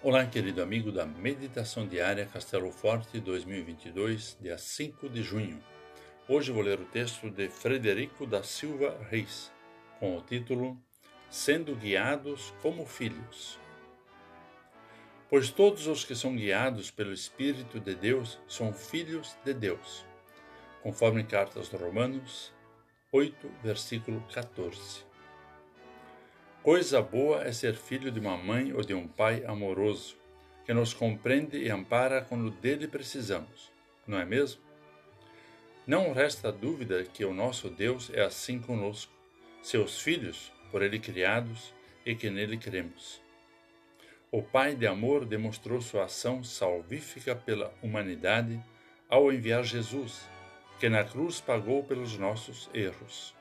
Olá, 0.00 0.24
querido 0.24 0.62
amigo 0.62 0.92
da 0.92 1.04
Meditação 1.04 1.84
Diária 1.84 2.24
Castelo 2.24 2.70
Forte 2.70 3.18
2022, 3.18 4.38
dia 4.40 4.56
5 4.56 5.08
de 5.08 5.24
junho. 5.24 5.60
Hoje 6.28 6.52
vou 6.52 6.62
ler 6.62 6.78
o 6.78 6.84
texto 6.84 7.28
de 7.28 7.48
Frederico 7.48 8.24
da 8.24 8.44
Silva 8.44 8.96
Reis, 9.10 9.52
com 9.98 10.16
o 10.16 10.20
título 10.20 10.80
Sendo 11.28 11.74
Guiados 11.74 12.54
como 12.62 12.86
Filhos. 12.86 13.58
Pois 15.28 15.50
todos 15.50 15.88
os 15.88 16.04
que 16.04 16.14
são 16.14 16.36
guiados 16.36 16.92
pelo 16.92 17.12
Espírito 17.12 17.80
de 17.80 17.96
Deus 17.96 18.38
são 18.46 18.72
filhos 18.72 19.36
de 19.44 19.52
Deus, 19.52 20.06
conforme 20.80 21.24
cartas 21.24 21.68
de 21.68 21.76
Romanos 21.76 22.54
8, 23.10 23.50
versículo 23.64 24.20
14. 24.32 25.07
Coisa 26.62 27.00
boa 27.00 27.44
é 27.44 27.52
ser 27.52 27.74
filho 27.74 28.10
de 28.10 28.18
uma 28.18 28.36
mãe 28.36 28.72
ou 28.72 28.82
de 28.82 28.92
um 28.92 29.06
pai 29.06 29.44
amoroso, 29.46 30.16
que 30.66 30.74
nos 30.74 30.92
compreende 30.92 31.56
e 31.56 31.70
ampara 31.70 32.20
quando 32.20 32.50
dele 32.50 32.88
precisamos, 32.88 33.72
não 34.06 34.18
é 34.18 34.24
mesmo? 34.24 34.60
Não 35.86 36.12
resta 36.12 36.52
dúvida 36.52 37.04
que 37.04 37.24
o 37.24 37.32
nosso 37.32 37.70
Deus 37.70 38.10
é 38.12 38.22
assim 38.22 38.58
conosco, 38.58 39.12
seus 39.62 40.00
filhos, 40.00 40.52
por 40.70 40.82
ele 40.82 40.98
criados 40.98 41.72
e 42.04 42.14
que 42.14 42.28
nele 42.28 42.58
cremos. 42.58 43.22
O 44.30 44.42
Pai 44.42 44.74
de 44.74 44.86
amor 44.86 45.24
demonstrou 45.24 45.80
sua 45.80 46.04
ação 46.04 46.44
salvífica 46.44 47.34
pela 47.34 47.72
humanidade 47.80 48.60
ao 49.08 49.32
enviar 49.32 49.64
Jesus, 49.64 50.28
que 50.78 50.88
na 50.88 51.02
cruz 51.04 51.40
pagou 51.40 51.82
pelos 51.84 52.18
nossos 52.18 52.68
erros. 52.74 53.34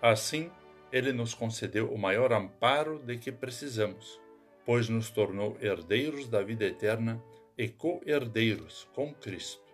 Assim, 0.00 0.48
ele 0.92 1.12
nos 1.12 1.34
concedeu 1.34 1.92
o 1.92 1.98
maior 1.98 2.32
amparo 2.32 2.98
de 2.98 3.18
que 3.18 3.32
precisamos, 3.32 4.20
pois 4.64 4.88
nos 4.88 5.10
tornou 5.10 5.56
herdeiros 5.60 6.28
da 6.28 6.42
vida 6.42 6.64
eterna 6.64 7.22
e 7.56 7.68
co-herdeiros 7.68 8.88
com 8.94 9.12
Cristo. 9.14 9.64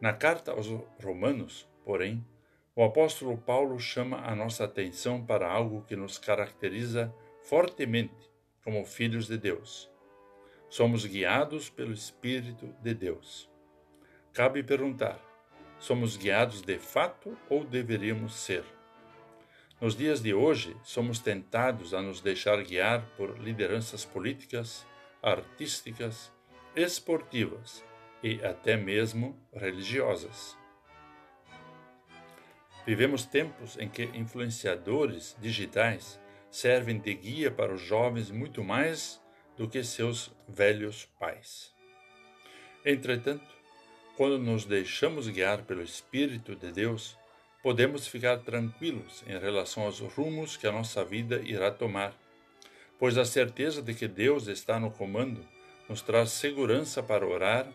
Na 0.00 0.12
carta 0.12 0.52
aos 0.52 0.66
Romanos, 1.02 1.68
porém, 1.84 2.24
o 2.74 2.82
apóstolo 2.82 3.36
Paulo 3.36 3.78
chama 3.78 4.18
a 4.26 4.34
nossa 4.34 4.64
atenção 4.64 5.24
para 5.24 5.50
algo 5.50 5.82
que 5.82 5.94
nos 5.94 6.18
caracteriza 6.18 7.14
fortemente 7.42 8.30
como 8.64 8.84
filhos 8.84 9.26
de 9.26 9.36
Deus. 9.36 9.90
Somos 10.68 11.04
guiados 11.04 11.68
pelo 11.68 11.92
Espírito 11.92 12.66
de 12.80 12.94
Deus. 12.94 13.50
Cabe 14.32 14.62
perguntar: 14.62 15.20
somos 15.78 16.16
guiados 16.16 16.62
de 16.62 16.78
fato 16.78 17.36
ou 17.50 17.64
deveríamos 17.64 18.34
ser? 18.34 18.64
Nos 19.82 19.96
dias 19.96 20.22
de 20.22 20.32
hoje, 20.32 20.76
somos 20.84 21.18
tentados 21.18 21.92
a 21.92 22.00
nos 22.00 22.20
deixar 22.20 22.62
guiar 22.62 23.04
por 23.16 23.36
lideranças 23.36 24.04
políticas, 24.04 24.86
artísticas, 25.20 26.30
esportivas 26.76 27.84
e 28.22 28.34
até 28.44 28.76
mesmo 28.76 29.36
religiosas. 29.52 30.56
Vivemos 32.86 33.24
tempos 33.24 33.76
em 33.76 33.88
que 33.88 34.04
influenciadores 34.14 35.36
digitais 35.40 36.20
servem 36.48 37.00
de 37.00 37.14
guia 37.14 37.50
para 37.50 37.74
os 37.74 37.80
jovens 37.80 38.30
muito 38.30 38.62
mais 38.62 39.20
do 39.56 39.68
que 39.68 39.82
seus 39.82 40.30
velhos 40.46 41.06
pais. 41.18 41.74
Entretanto, 42.84 43.52
quando 44.16 44.38
nos 44.38 44.64
deixamos 44.64 45.26
guiar 45.26 45.64
pelo 45.64 45.82
Espírito 45.82 46.54
de 46.54 46.70
Deus, 46.70 47.18
podemos 47.62 48.06
ficar 48.06 48.38
tranquilos 48.38 49.22
em 49.26 49.38
relação 49.38 49.84
aos 49.84 50.00
rumos 50.00 50.56
que 50.56 50.66
a 50.66 50.72
nossa 50.72 51.04
vida 51.04 51.40
irá 51.44 51.70
tomar, 51.70 52.12
pois 52.98 53.16
a 53.16 53.24
certeza 53.24 53.80
de 53.80 53.94
que 53.94 54.08
Deus 54.08 54.48
está 54.48 54.80
no 54.80 54.90
comando 54.90 55.46
nos 55.88 56.02
traz 56.02 56.30
segurança 56.30 57.02
para 57.02 57.26
orar 57.26 57.66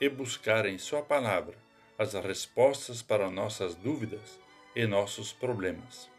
e 0.00 0.08
buscar 0.08 0.66
em 0.66 0.78
Sua 0.78 1.02
palavra 1.02 1.54
as 1.98 2.12
respostas 2.14 3.02
para 3.02 3.30
nossas 3.30 3.74
dúvidas 3.74 4.38
e 4.74 4.86
nossos 4.86 5.32
problemas. 5.32 6.10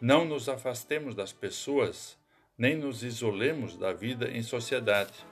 Não 0.00 0.24
nos 0.24 0.48
afastemos 0.48 1.14
das 1.14 1.32
pessoas, 1.32 2.18
nem 2.56 2.76
nos 2.76 3.02
isolemos 3.02 3.76
da 3.76 3.92
vida 3.92 4.30
em 4.30 4.42
sociedade, 4.42 5.26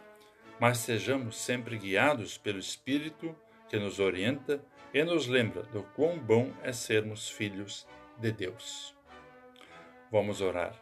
mas 0.58 0.78
sejamos 0.78 1.36
sempre 1.36 1.76
guiados 1.76 2.38
pelo 2.38 2.58
Espírito 2.58 3.36
que 3.68 3.78
nos 3.78 4.00
orienta 4.00 4.64
e 4.94 5.02
nos 5.02 5.26
lembra 5.26 5.64
do 5.64 5.82
quão 5.82 6.16
bom 6.16 6.52
é 6.62 6.72
sermos 6.72 7.28
filhos 7.28 7.84
de 8.16 8.30
Deus. 8.30 8.94
Vamos 10.10 10.40
orar. 10.40 10.80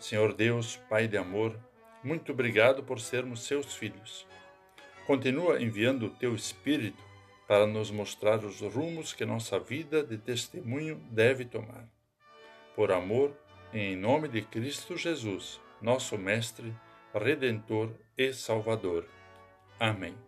Senhor 0.00 0.32
Deus, 0.32 0.76
Pai 0.88 1.06
de 1.06 1.18
amor, 1.18 1.58
muito 2.02 2.32
obrigado 2.32 2.82
por 2.82 2.98
sermos 2.98 3.42
seus 3.42 3.74
filhos. 3.74 4.26
Continua 5.06 5.62
enviando 5.62 6.06
o 6.06 6.10
teu 6.10 6.34
Espírito 6.34 7.02
para 7.46 7.66
nos 7.66 7.90
mostrar 7.90 8.44
os 8.44 8.60
rumos 8.60 9.12
que 9.12 9.26
nossa 9.26 9.58
vida 9.58 10.02
de 10.02 10.16
testemunho 10.16 10.96
deve 11.10 11.44
tomar. 11.44 11.86
Por 12.74 12.92
amor, 12.92 13.36
em 13.72 13.96
nome 13.96 14.28
de 14.28 14.40
Cristo 14.40 14.96
Jesus, 14.96 15.60
nosso 15.82 16.16
Mestre, 16.16 16.74
Redentor 17.14 17.92
e 18.16 18.32
Salvador. 18.32 19.06
Amém. 19.78 20.27